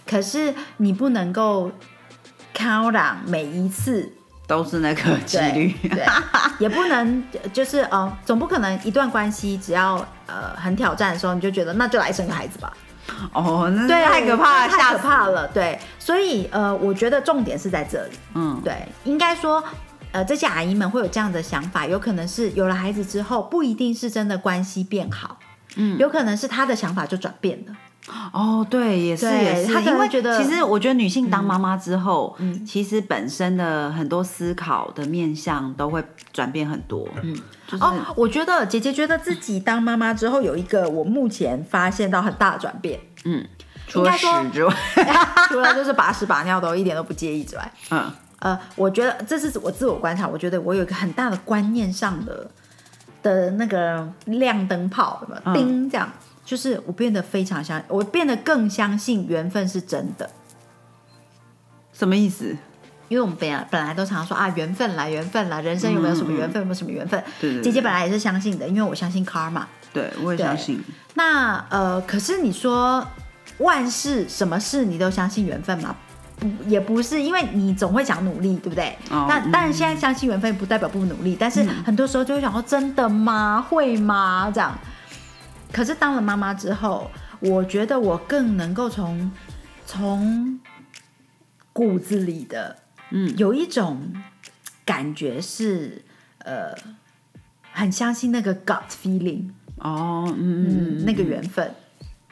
[0.08, 1.72] 可是你不能够
[2.56, 4.12] count on 每一次
[4.48, 5.76] 都是那个几率。
[5.90, 6.06] 对，
[6.60, 12.72] 也不能就是呃，总不可能一段关系只要呃很挑战的时候，你就觉得那就来生个孩子吧。
[13.34, 15.48] 哦，那对，太可怕了，太可怕了。
[15.50, 18.18] 对，所以呃，我觉得重点是在这里。
[18.34, 19.64] 嗯，对，应该说。
[20.14, 25.38] 呃，这些阿姨们会有这样的想法，有可能是有了孩子之后，不一定是真的关系变好，
[25.76, 27.74] 嗯，有可能是她的想法就转变了。
[28.32, 32.66] 哦，对，也是也是，她因为觉得其实我觉得女性当妈妈之后，嗯。
[32.66, 37.08] 其实本身的很多思考的面向都会转变很多。
[37.22, 37.36] 嗯，
[37.68, 43.46] 就是、哦，我觉得姐姐觉得自己当妈妈之后有一个我目前发现到很大的转变，嗯。
[43.90, 44.74] 除了屎之外，
[45.48, 48.12] 除了就是把屎把尿都一点都不介意之外，嗯。
[48.40, 52.50] 呃，我觉得这是我自我观察，我觉得我有一个很大的观念上的
[53.24, 55.54] 的那个亮灯泡，有没有？
[55.58, 56.08] 叮，这样，
[56.48, 60.30] 就是我变得非常相，我变得更相信缘分是真的。
[61.92, 62.56] 什么意思？
[63.10, 66.62] 因为我们本来本来都常说啊，缘分来，缘分来，人生有没有什么缘分？
[66.62, 67.22] 有没有什么缘分？
[67.42, 69.64] 对对对姐姐本来也是相信的，因为我相信 karma。
[69.92, 70.82] 对，我也相信。
[71.16, 73.06] 那呃，可是你说
[73.58, 75.94] 万事什么事你都相信缘分吗？
[76.40, 78.98] 不，也不是，因为你总会想努力，对不对？
[79.10, 83.66] 哦那当然，现在相信缘分不代表不努力，但是很多时候就会想说，真的吗？
[83.70, 84.50] 会吗？
[84.54, 84.74] 这样。
[85.72, 89.32] 可是当了妈妈之后，我觉得我更能够从
[89.86, 90.60] 从
[91.74, 92.78] 骨子里的，
[93.12, 94.14] 嗯，有一种
[94.86, 96.04] 感觉是，
[96.40, 96.74] 呃，
[97.72, 101.74] 很相信那个 gut feeling，哦，嗯嗯嗯，那个缘分。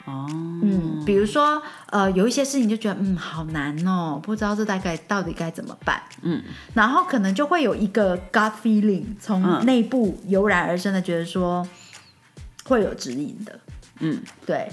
[0.06, 6.00] 哦，嗯，比如说，呃，有一些事情就觉得，嗯，好难哦，不知道这大概到底该怎么办。
[6.22, 6.40] 嗯，
[6.74, 9.66] 然后可能就会有一个 gut feeling 从嗯。
[9.66, 11.66] 内部油然而生的，觉得说
[12.66, 13.58] 会有指引的。
[14.00, 14.68] 嗯，对，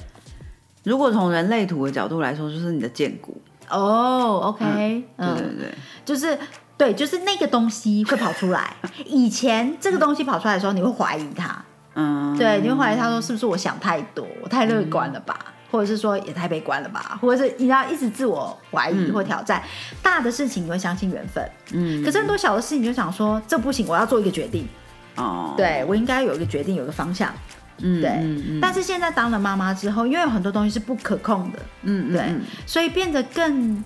[0.84, 3.42] 如果从人类图的角度来说，就是你的剑骨。
[3.70, 6.38] 哦，OK，对嗯，对对，就是
[6.78, 8.76] 对，就是那个东西会跑出来。
[9.08, 11.64] 以前这个东西跑出来的时候，你会怀疑它，
[11.96, 19.64] 嗯，对，你会怀疑他说是不是我想太多，我太乐观了吧，或者是说也太悲观了吧，或者是你要一直自我怀疑或挑战。
[20.04, 24.68] 大的事情你会相信缘分，嗯，可是很多小的事情你就想说这不行，我要做一个决定，
[25.16, 27.34] 哦，对我应该有一个决定，有一个方向。
[27.80, 28.60] 嗯，对嗯嗯。
[28.62, 33.84] 但是现在当了妈妈之后，因为有很多东西是不可控的，对，嗯对所以变得更，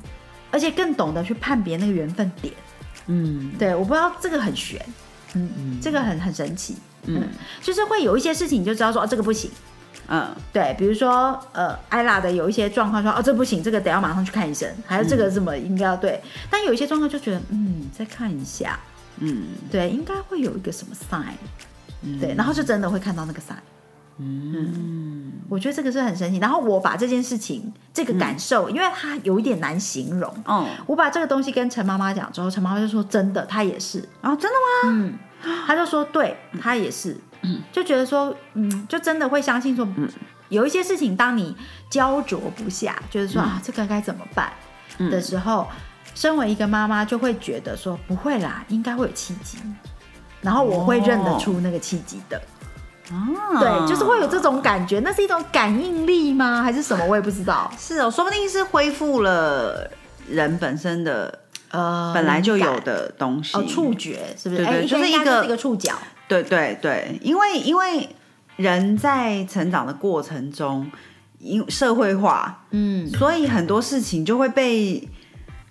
[0.52, 2.54] 而且更懂得去判别那个缘分点。
[3.08, 3.52] 嗯。
[3.58, 4.80] 对，我不知道这个很玄，
[5.34, 7.24] 嗯，这个很很神奇，嗯，
[7.62, 9.50] 就是会有一些事情你就知道说哦这个不行。
[10.08, 10.28] 嗯。
[10.54, 18.80] 对，比如说呃，艾拉的有一些状况说，哦，这不行，这个得要马上去看医生，还有这个怎么应该要对，但有一些状况就觉得，嗯，再看一下，
[19.18, 19.48] 嗯。
[19.70, 23.58] 对，应该会有一个什么 sign，、对，然后就真的会看到那个 sign，
[24.18, 25.34] 嗯。
[25.50, 26.40] 我觉得这个是很神奇。
[26.40, 34.58] 然后我把这件事情这个感受，因为它有一点难形容，哦，我把这个东西跟陈妈妈讲之后，陈妈妈就说真的，她也是，然后真的
[34.90, 34.94] 吗？
[34.94, 35.20] 嗯。
[35.68, 37.16] 她就说对，她也是，
[37.72, 39.88] 就觉得说，嗯，就真的会相信说，
[40.50, 41.56] 有一些事情，当你
[41.92, 44.52] 焦灼不下，就是说、啊，这个该怎么办
[44.98, 45.68] 的时候，
[46.16, 49.60] 身为一个妈妈就会觉得说，不会啦，应该会有契机，
[50.42, 52.42] 然后我会认得出那个契机的，
[53.12, 56.62] 啊，对，就是会有这种感觉，那是一种感应力吗？
[56.62, 57.06] 还是什么？
[57.06, 59.90] 我也不知道，是哦，说不定是恢复了
[60.28, 61.40] 人本身的
[61.72, 62.80] 呃，本来就有。
[62.82, 63.58] 的东西。
[63.58, 64.64] 哦，触觉是不是？
[64.64, 65.94] 哎对对就是一个应该是一个触角，
[66.28, 68.08] 对对对，因为因为
[68.56, 70.90] 人在成长的过程中，
[71.40, 75.08] 因社会化，嗯，所以很多事情就会被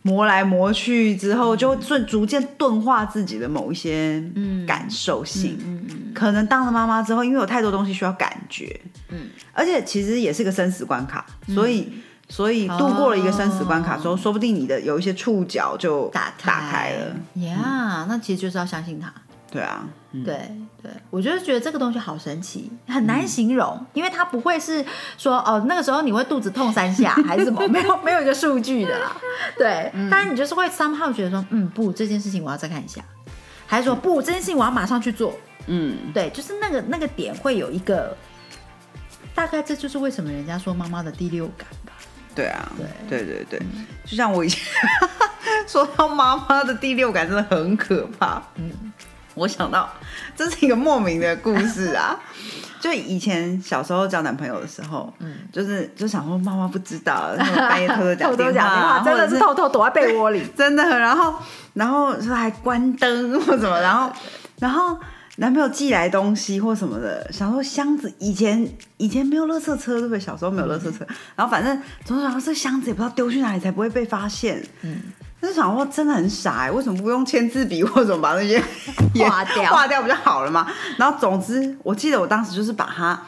[0.07, 4.23] 磨来磨去之后，就会逐逐渐钝化自己的某一些
[4.67, 5.59] 感受性。
[6.15, 11.93] 可能当了妈妈之后，因为有太多东西需要感觉，嗯，而且其实也是个生死关卡，所以。
[12.29, 17.15] 所以度过了一个生死关卡之后，说不定你的有一些触角就打开打开了。
[17.35, 19.15] 呀那其实就是要相信他。
[19.51, 20.51] 对啊，嗯对
[20.83, 24.85] 对，我就是觉得这个东西好神奇，很难形容，因为它不会是
[25.17, 29.17] 说哦那个时候你会肚子痛三下还是什么，没有没有一个数据的啦。
[29.57, 33.01] 对，但是你就是会 somehow 觉得说，嗯，不，这件事情我要再看一下，
[33.67, 35.35] 还是说不，这件事情我要马上去做。
[35.69, 38.17] 嗯，对，就是那个那个点会有一个，
[39.35, 41.93] 大概这就是为什么人家说妈妈的第六感吧。
[42.35, 42.71] 对啊，
[43.09, 43.67] 对对对对，
[44.05, 44.63] 就像我以前
[45.67, 48.43] 说到妈妈的第六感真的很可怕。
[48.57, 48.71] 嗯，
[49.37, 49.89] 我想到
[50.35, 52.19] 这是一个莫名的故事啊，
[52.81, 60.43] 就以前小时候交男朋友的时候，嗯，就是就想说妈妈不知道，然后半夜偷偷 讲电讲话，真的是偷偷躲在被窝里。
[60.57, 61.35] 真的，然后
[61.75, 64.11] 然后说还关灯或什么，然后
[64.59, 64.99] 然后
[65.37, 70.19] 男朋友寄来东西或什么的，想说箱子以前以前没有垃圾车，对不对？
[70.19, 75.03] 小时候没有垃圾车，然后反正总是想说这箱子也不知道丢去哪里才不会被发现，嗯。
[75.47, 78.61] 但是想说真的很傻哎、为什么不用签字笔 或者把那些
[79.15, 80.67] 划掉划掉不就好了吗？
[80.97, 83.23] 然后总之，我记得我当时就是把它。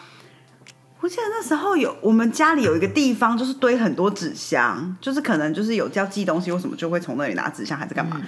[1.01, 8.21] 我记得那时候有我们家里有一个地方，就是堆很多纸箱，就是可能就是有要寄东西或什么，就会从那里拿纸箱还是干嘛。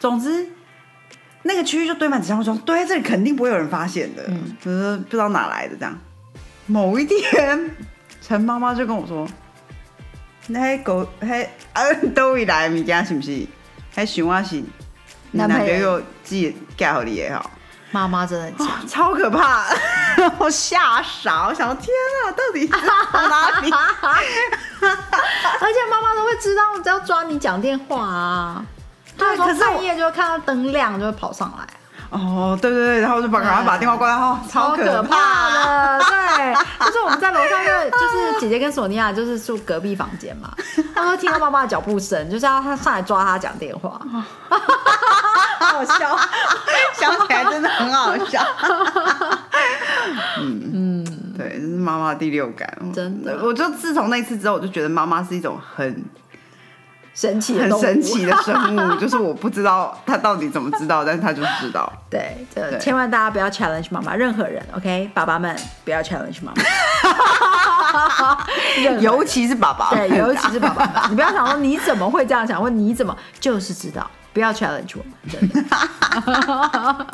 [0.00, 0.44] 总之，
[1.44, 4.28] 那个区域就堆满纸箱，我说堆在这里肯定不会有人发现的，
[4.60, 5.96] 就是不知道哪来的这样。
[6.66, 7.70] 某一天，
[8.20, 9.24] 陈妈妈就跟我说
[10.48, 11.82] ：“那狗迄啊，
[12.14, 13.46] 倒位来的物件是不是？
[13.96, 14.68] 迄想我是你
[15.32, 17.50] 男男朋友朋友寄寄互你的吼。”
[17.92, 18.52] 妈妈真的
[18.86, 19.64] 超可怕，
[20.38, 21.88] 我吓傻，我想说天
[22.24, 23.68] 啊，到底是从哪里？
[24.80, 28.64] 而且妈妈都会知道，只要抓你讲电话啊。
[29.18, 31.66] 对可是半夜就会看到灯亮，就会跑上来，
[32.10, 36.04] 哦，对对对，然后我就把赶快把电话挂掉，哦，超可怕的。
[36.36, 36.54] 对，
[36.86, 40.50] 就是我们在楼上，因为就是姐姐跟索尼娅就是住隔壁房间嘛，
[40.94, 44.00] 他们会听到妈妈的脚步声，就是要她上来抓她讲电话，
[44.48, 46.18] 好好笑。
[46.94, 48.42] 想起来真的很好笑。
[50.38, 56.04] 嗯嗯，对，这是妈妈的第六感，真的我就自从那次之后，我就觉得妈妈是一种很
[57.14, 61.92] 神奇的很神奇的生物， 就是我不知道他到底怎么知道，但是他就是知道。
[62.08, 62.78] 对，这对。
[62.78, 66.62] 千万大家不要 challenge 妈妈，任何人，OK，爸爸们不要 challenge 妈妈，
[69.00, 75.60] 尤其是爸爸，对，尤其是爸爸，你不要想说你怎么会这样想，问你怎么就是知道，不要 challenge 我们，真的。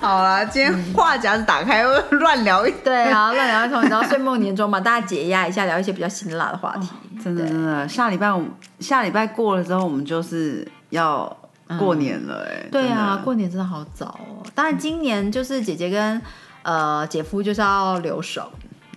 [0.00, 6.88] 好啦，今天话匣子打开，乱聊一 对啊，乱聊一通，你知道岁末年终嘛，大家解压一下，聊一些比较辛辣的话题。
[7.22, 8.50] 真 的真的，下礼拜我们
[8.80, 11.36] 下礼拜过了之后，我们就是要
[11.78, 14.42] 过年了哎、对啊，过年真的好早哦。
[14.54, 16.20] 当然，今年就是姐姐跟
[16.62, 18.50] 呃姐夫就是要留守，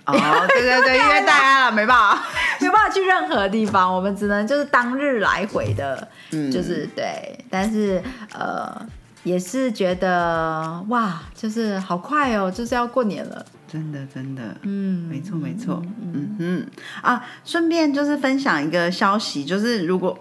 [0.06, 0.14] 哦，
[0.50, 2.24] 对对对，因为大家了没办法，
[2.60, 6.08] 没有办法去任何地方，我们只能就是当日来回的，
[6.52, 7.38] 就是对。
[7.50, 8.02] 但是
[8.34, 8.86] 呃，
[9.24, 13.46] 也是觉得哇，就是好快哦，就是要过年了。
[13.68, 15.82] 真的真的，嗯，没错没错，
[16.14, 16.68] 嗯嗯
[17.02, 20.18] 啊，顺便就是分享一个消息，就是如果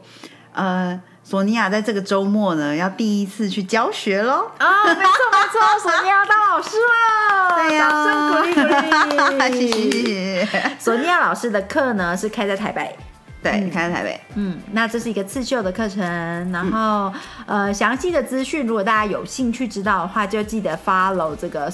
[0.53, 1.01] 呃。
[1.23, 4.51] 索尼娅在这个周末呢，要第一次去教学喽。
[4.59, 8.61] 啊，没错没错， 索尼娅当老师了，对呀掌声鼓励鼓
[9.55, 9.71] 励。
[9.71, 10.77] 谢 谢谢谢。
[10.79, 12.97] 索尼娅老师的课呢是开在台北，
[13.43, 16.03] 对，你开在台北，嗯，那这是一个刺绣的课程，
[16.51, 17.13] 然后、
[17.47, 21.71] 呃，详细的资讯如果大家有兴趣知道的话，就记得 follow 这个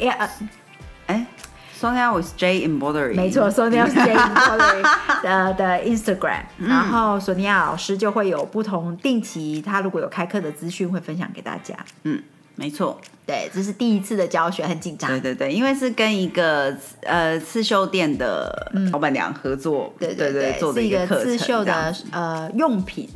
[0.00, 0.30] 哎、呃，哎
[1.78, 4.82] ，Sonia with J embroidery，没错，Sonia J Color
[5.22, 11.74] 的的 Instagram，、然后索尼娅老师就会有不同定期，他如果有开课的资讯会分享给大家。
[12.04, 12.22] 嗯，
[12.56, 15.08] 没错，对，这是第一次的教学，很紧张。
[15.10, 23.08] 对对对，因为是跟一个呃刺绣店的老板娘合作，对对对，做的是一个刺绣的呃用品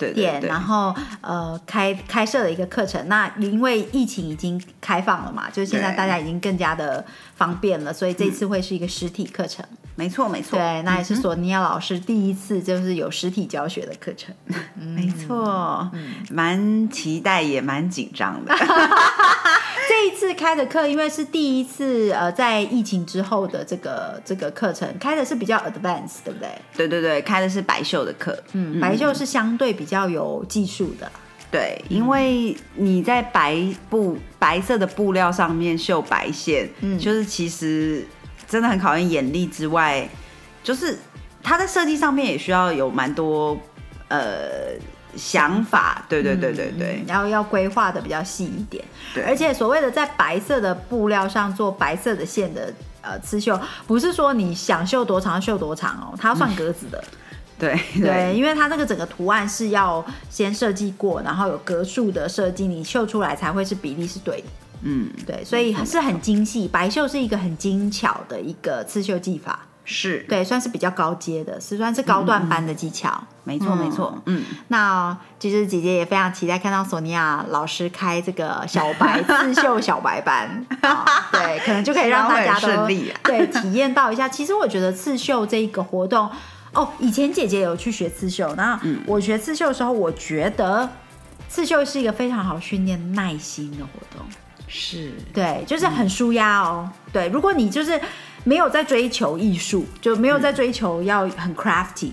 [0.00, 0.48] 对对店，对。
[0.48, 3.06] 然后呃开开设了一个课程。
[3.08, 7.04] 那因为疫情已经开放了嘛，就是现在大家已经更加的
[7.36, 9.64] 方便了，所以这次会是一个实体课程。
[9.96, 14.34] 没错没错，对，那也是索尼娅老师第一次就是有实体教学的课程。
[14.74, 15.90] 没错，
[16.30, 18.54] 蛮期待也蛮紧张的，
[20.00, 26.48] 这一次开的课，因为是第一次呃在疫情之后的这个这个课程开的是比较 advanced，对不对？
[26.74, 31.12] 对对对，开的是白袖的课，嗯，白袖是相对比较有技术的。
[31.50, 38.02] 对，因为你在白布白色的布料上面绣白线，嗯，就是其实
[38.48, 40.08] 真的很考验眼力之外，
[40.64, 40.98] 就是
[41.42, 43.54] 它在设计上面也需要有蛮多
[44.08, 44.70] 呃
[45.16, 48.84] 想法，对对对对对，然后要规划的比较细一点。
[49.14, 57.02] 对而且所谓的在白色的布料上做白色的线的呃刺绣，不是说你想绣多长绣多长哦，它要算格子的。
[57.58, 64.46] 对对，因为它那个整个图案是要先设计过，然后有格数的设计，你绣出来才会是比例是对的。
[64.82, 66.66] 嗯，对，所以是很精细。
[66.66, 73.20] 白绣是一个很精巧的一个刺绣技法，是，对，算是比较高阶的，是算是高段班的技巧。
[73.42, 84.28] 没错没错，嗯，那其实姐姐也非常期待看到索尼娅老师开这个小白刺绣小白班， 啊对，可能就可以让大家都 利啊 对体验到一下。
[84.28, 86.30] 其实我觉得刺绣这一个活动，
[86.72, 90.88] 哦，以前姐姐有去学刺绣，那嗯我学刺绣的时候，我觉得
[91.48, 94.24] 刺绣是一个非常好训练耐心的活动。
[94.72, 96.88] 是，对，就是很舒压哦。
[97.12, 98.00] 对，如果你就是
[98.44, 102.12] 没有在追求艺术，就没有在追求要很 crafty，、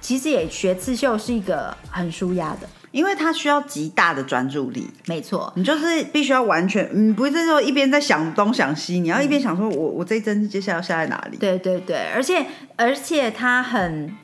[0.00, 5.52] 其实也学刺绣是一个很舒压的，因为它需要极大的专注力，没错。
[5.56, 11.36] 你就是必须要完全，嗯，不是说一边在想东想西，你要一边想说我我这一针接下来要下在哪里？
[11.38, 12.46] 对对对，而且
[12.76, 14.14] 而且它很，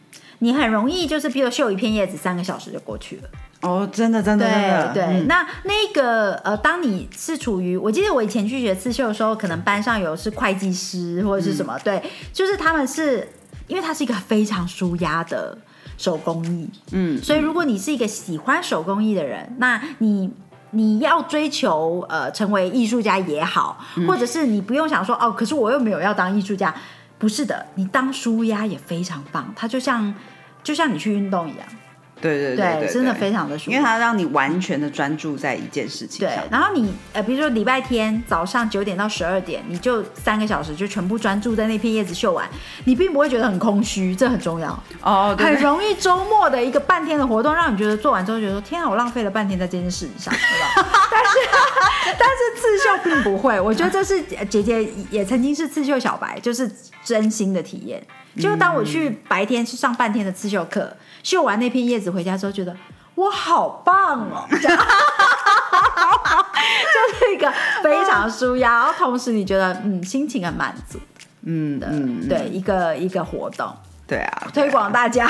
[0.41, 3.22] 你很容易就是，比如绣一片叶子，三个小时就过去了。
[3.62, 5.26] 哦，真的真的真的，对对，嗯。
[5.26, 13.28] 那那个呃，当你是处于，我记得我以前去学刺绣的时候，可能班上有是会计师或者是什么，对，就是他们是
[13.68, 15.57] 因为它是一个非常舒压的
[15.97, 20.30] 手工艺，嗯，所以如果你是一个喜欢手工艺的人，那你。
[20.72, 23.76] 你要追求呃成为艺术家也好，
[24.07, 26.72] 或者是你不用想说哦，可是我又没有要当艺术家，
[27.20, 30.12] 不是的，你当舒压也非常棒，它就像
[30.64, 31.68] 就像你去运动一样，
[32.20, 36.44] 对对对，真的非常的舒服因为它让你完全的专注在一件事情对上，。
[36.50, 42.48] 然后你呃，比如说礼拜天早上九点到十二点，你就三个小时就全部专注在那片叶子绣完，
[42.84, 44.70] 你并不会觉得很空虚，这很重要。
[45.02, 50.88] 哦，很容易周末的一个半天的活动，让你觉得做完之后觉得说天啊，我浪费了半天在这件事上， 对吧？
[51.10, 51.30] 但是
[52.18, 56.70] 但是刺绣并不会，我觉得这是呃姐姐也曾经是刺绣小白，就是
[57.04, 58.02] 真心的体验。
[58.37, 62.76] 就当我去白天去上半天的刺绣课，绣完那片叶子回家之后，觉得
[63.14, 64.57] 我好棒哦， 就
[67.26, 67.53] 是一个
[67.83, 70.99] 非常舒压，然后同时你觉得嗯心情很满足
[71.43, 73.74] 嗯嗯，对一个一个活动，
[74.07, 75.26] 对啊， 推广大家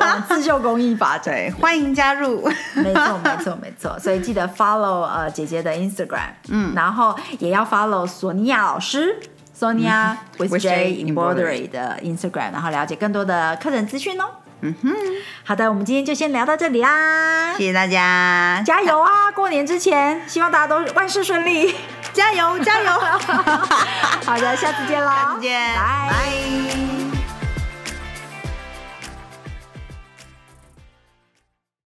[0.00, 1.34] 往刺绣工艺发展。
[1.34, 2.48] 对，欢迎加入。
[2.74, 3.98] 没错，没错，没错。
[3.98, 9.18] 所以记得 follow 呃姐姐的 Instagram，嗯，然后也要 follow 索尼娅老师。
[9.58, 14.24] Sonia with with J J Embroidery 的 Instagram，然后了解更多的课程资讯哦。
[14.60, 14.92] 嗯哼，
[15.44, 19.30] 好的，我们今天就先聊到这里啦，谢谢大家，加油啊！
[19.34, 21.74] 过年之前，希望大家都万事顺利。
[22.14, 22.90] 加 油加油，
[24.24, 26.08] 好的，下次见喽，再见，拜。
[26.10, 27.03] 拜。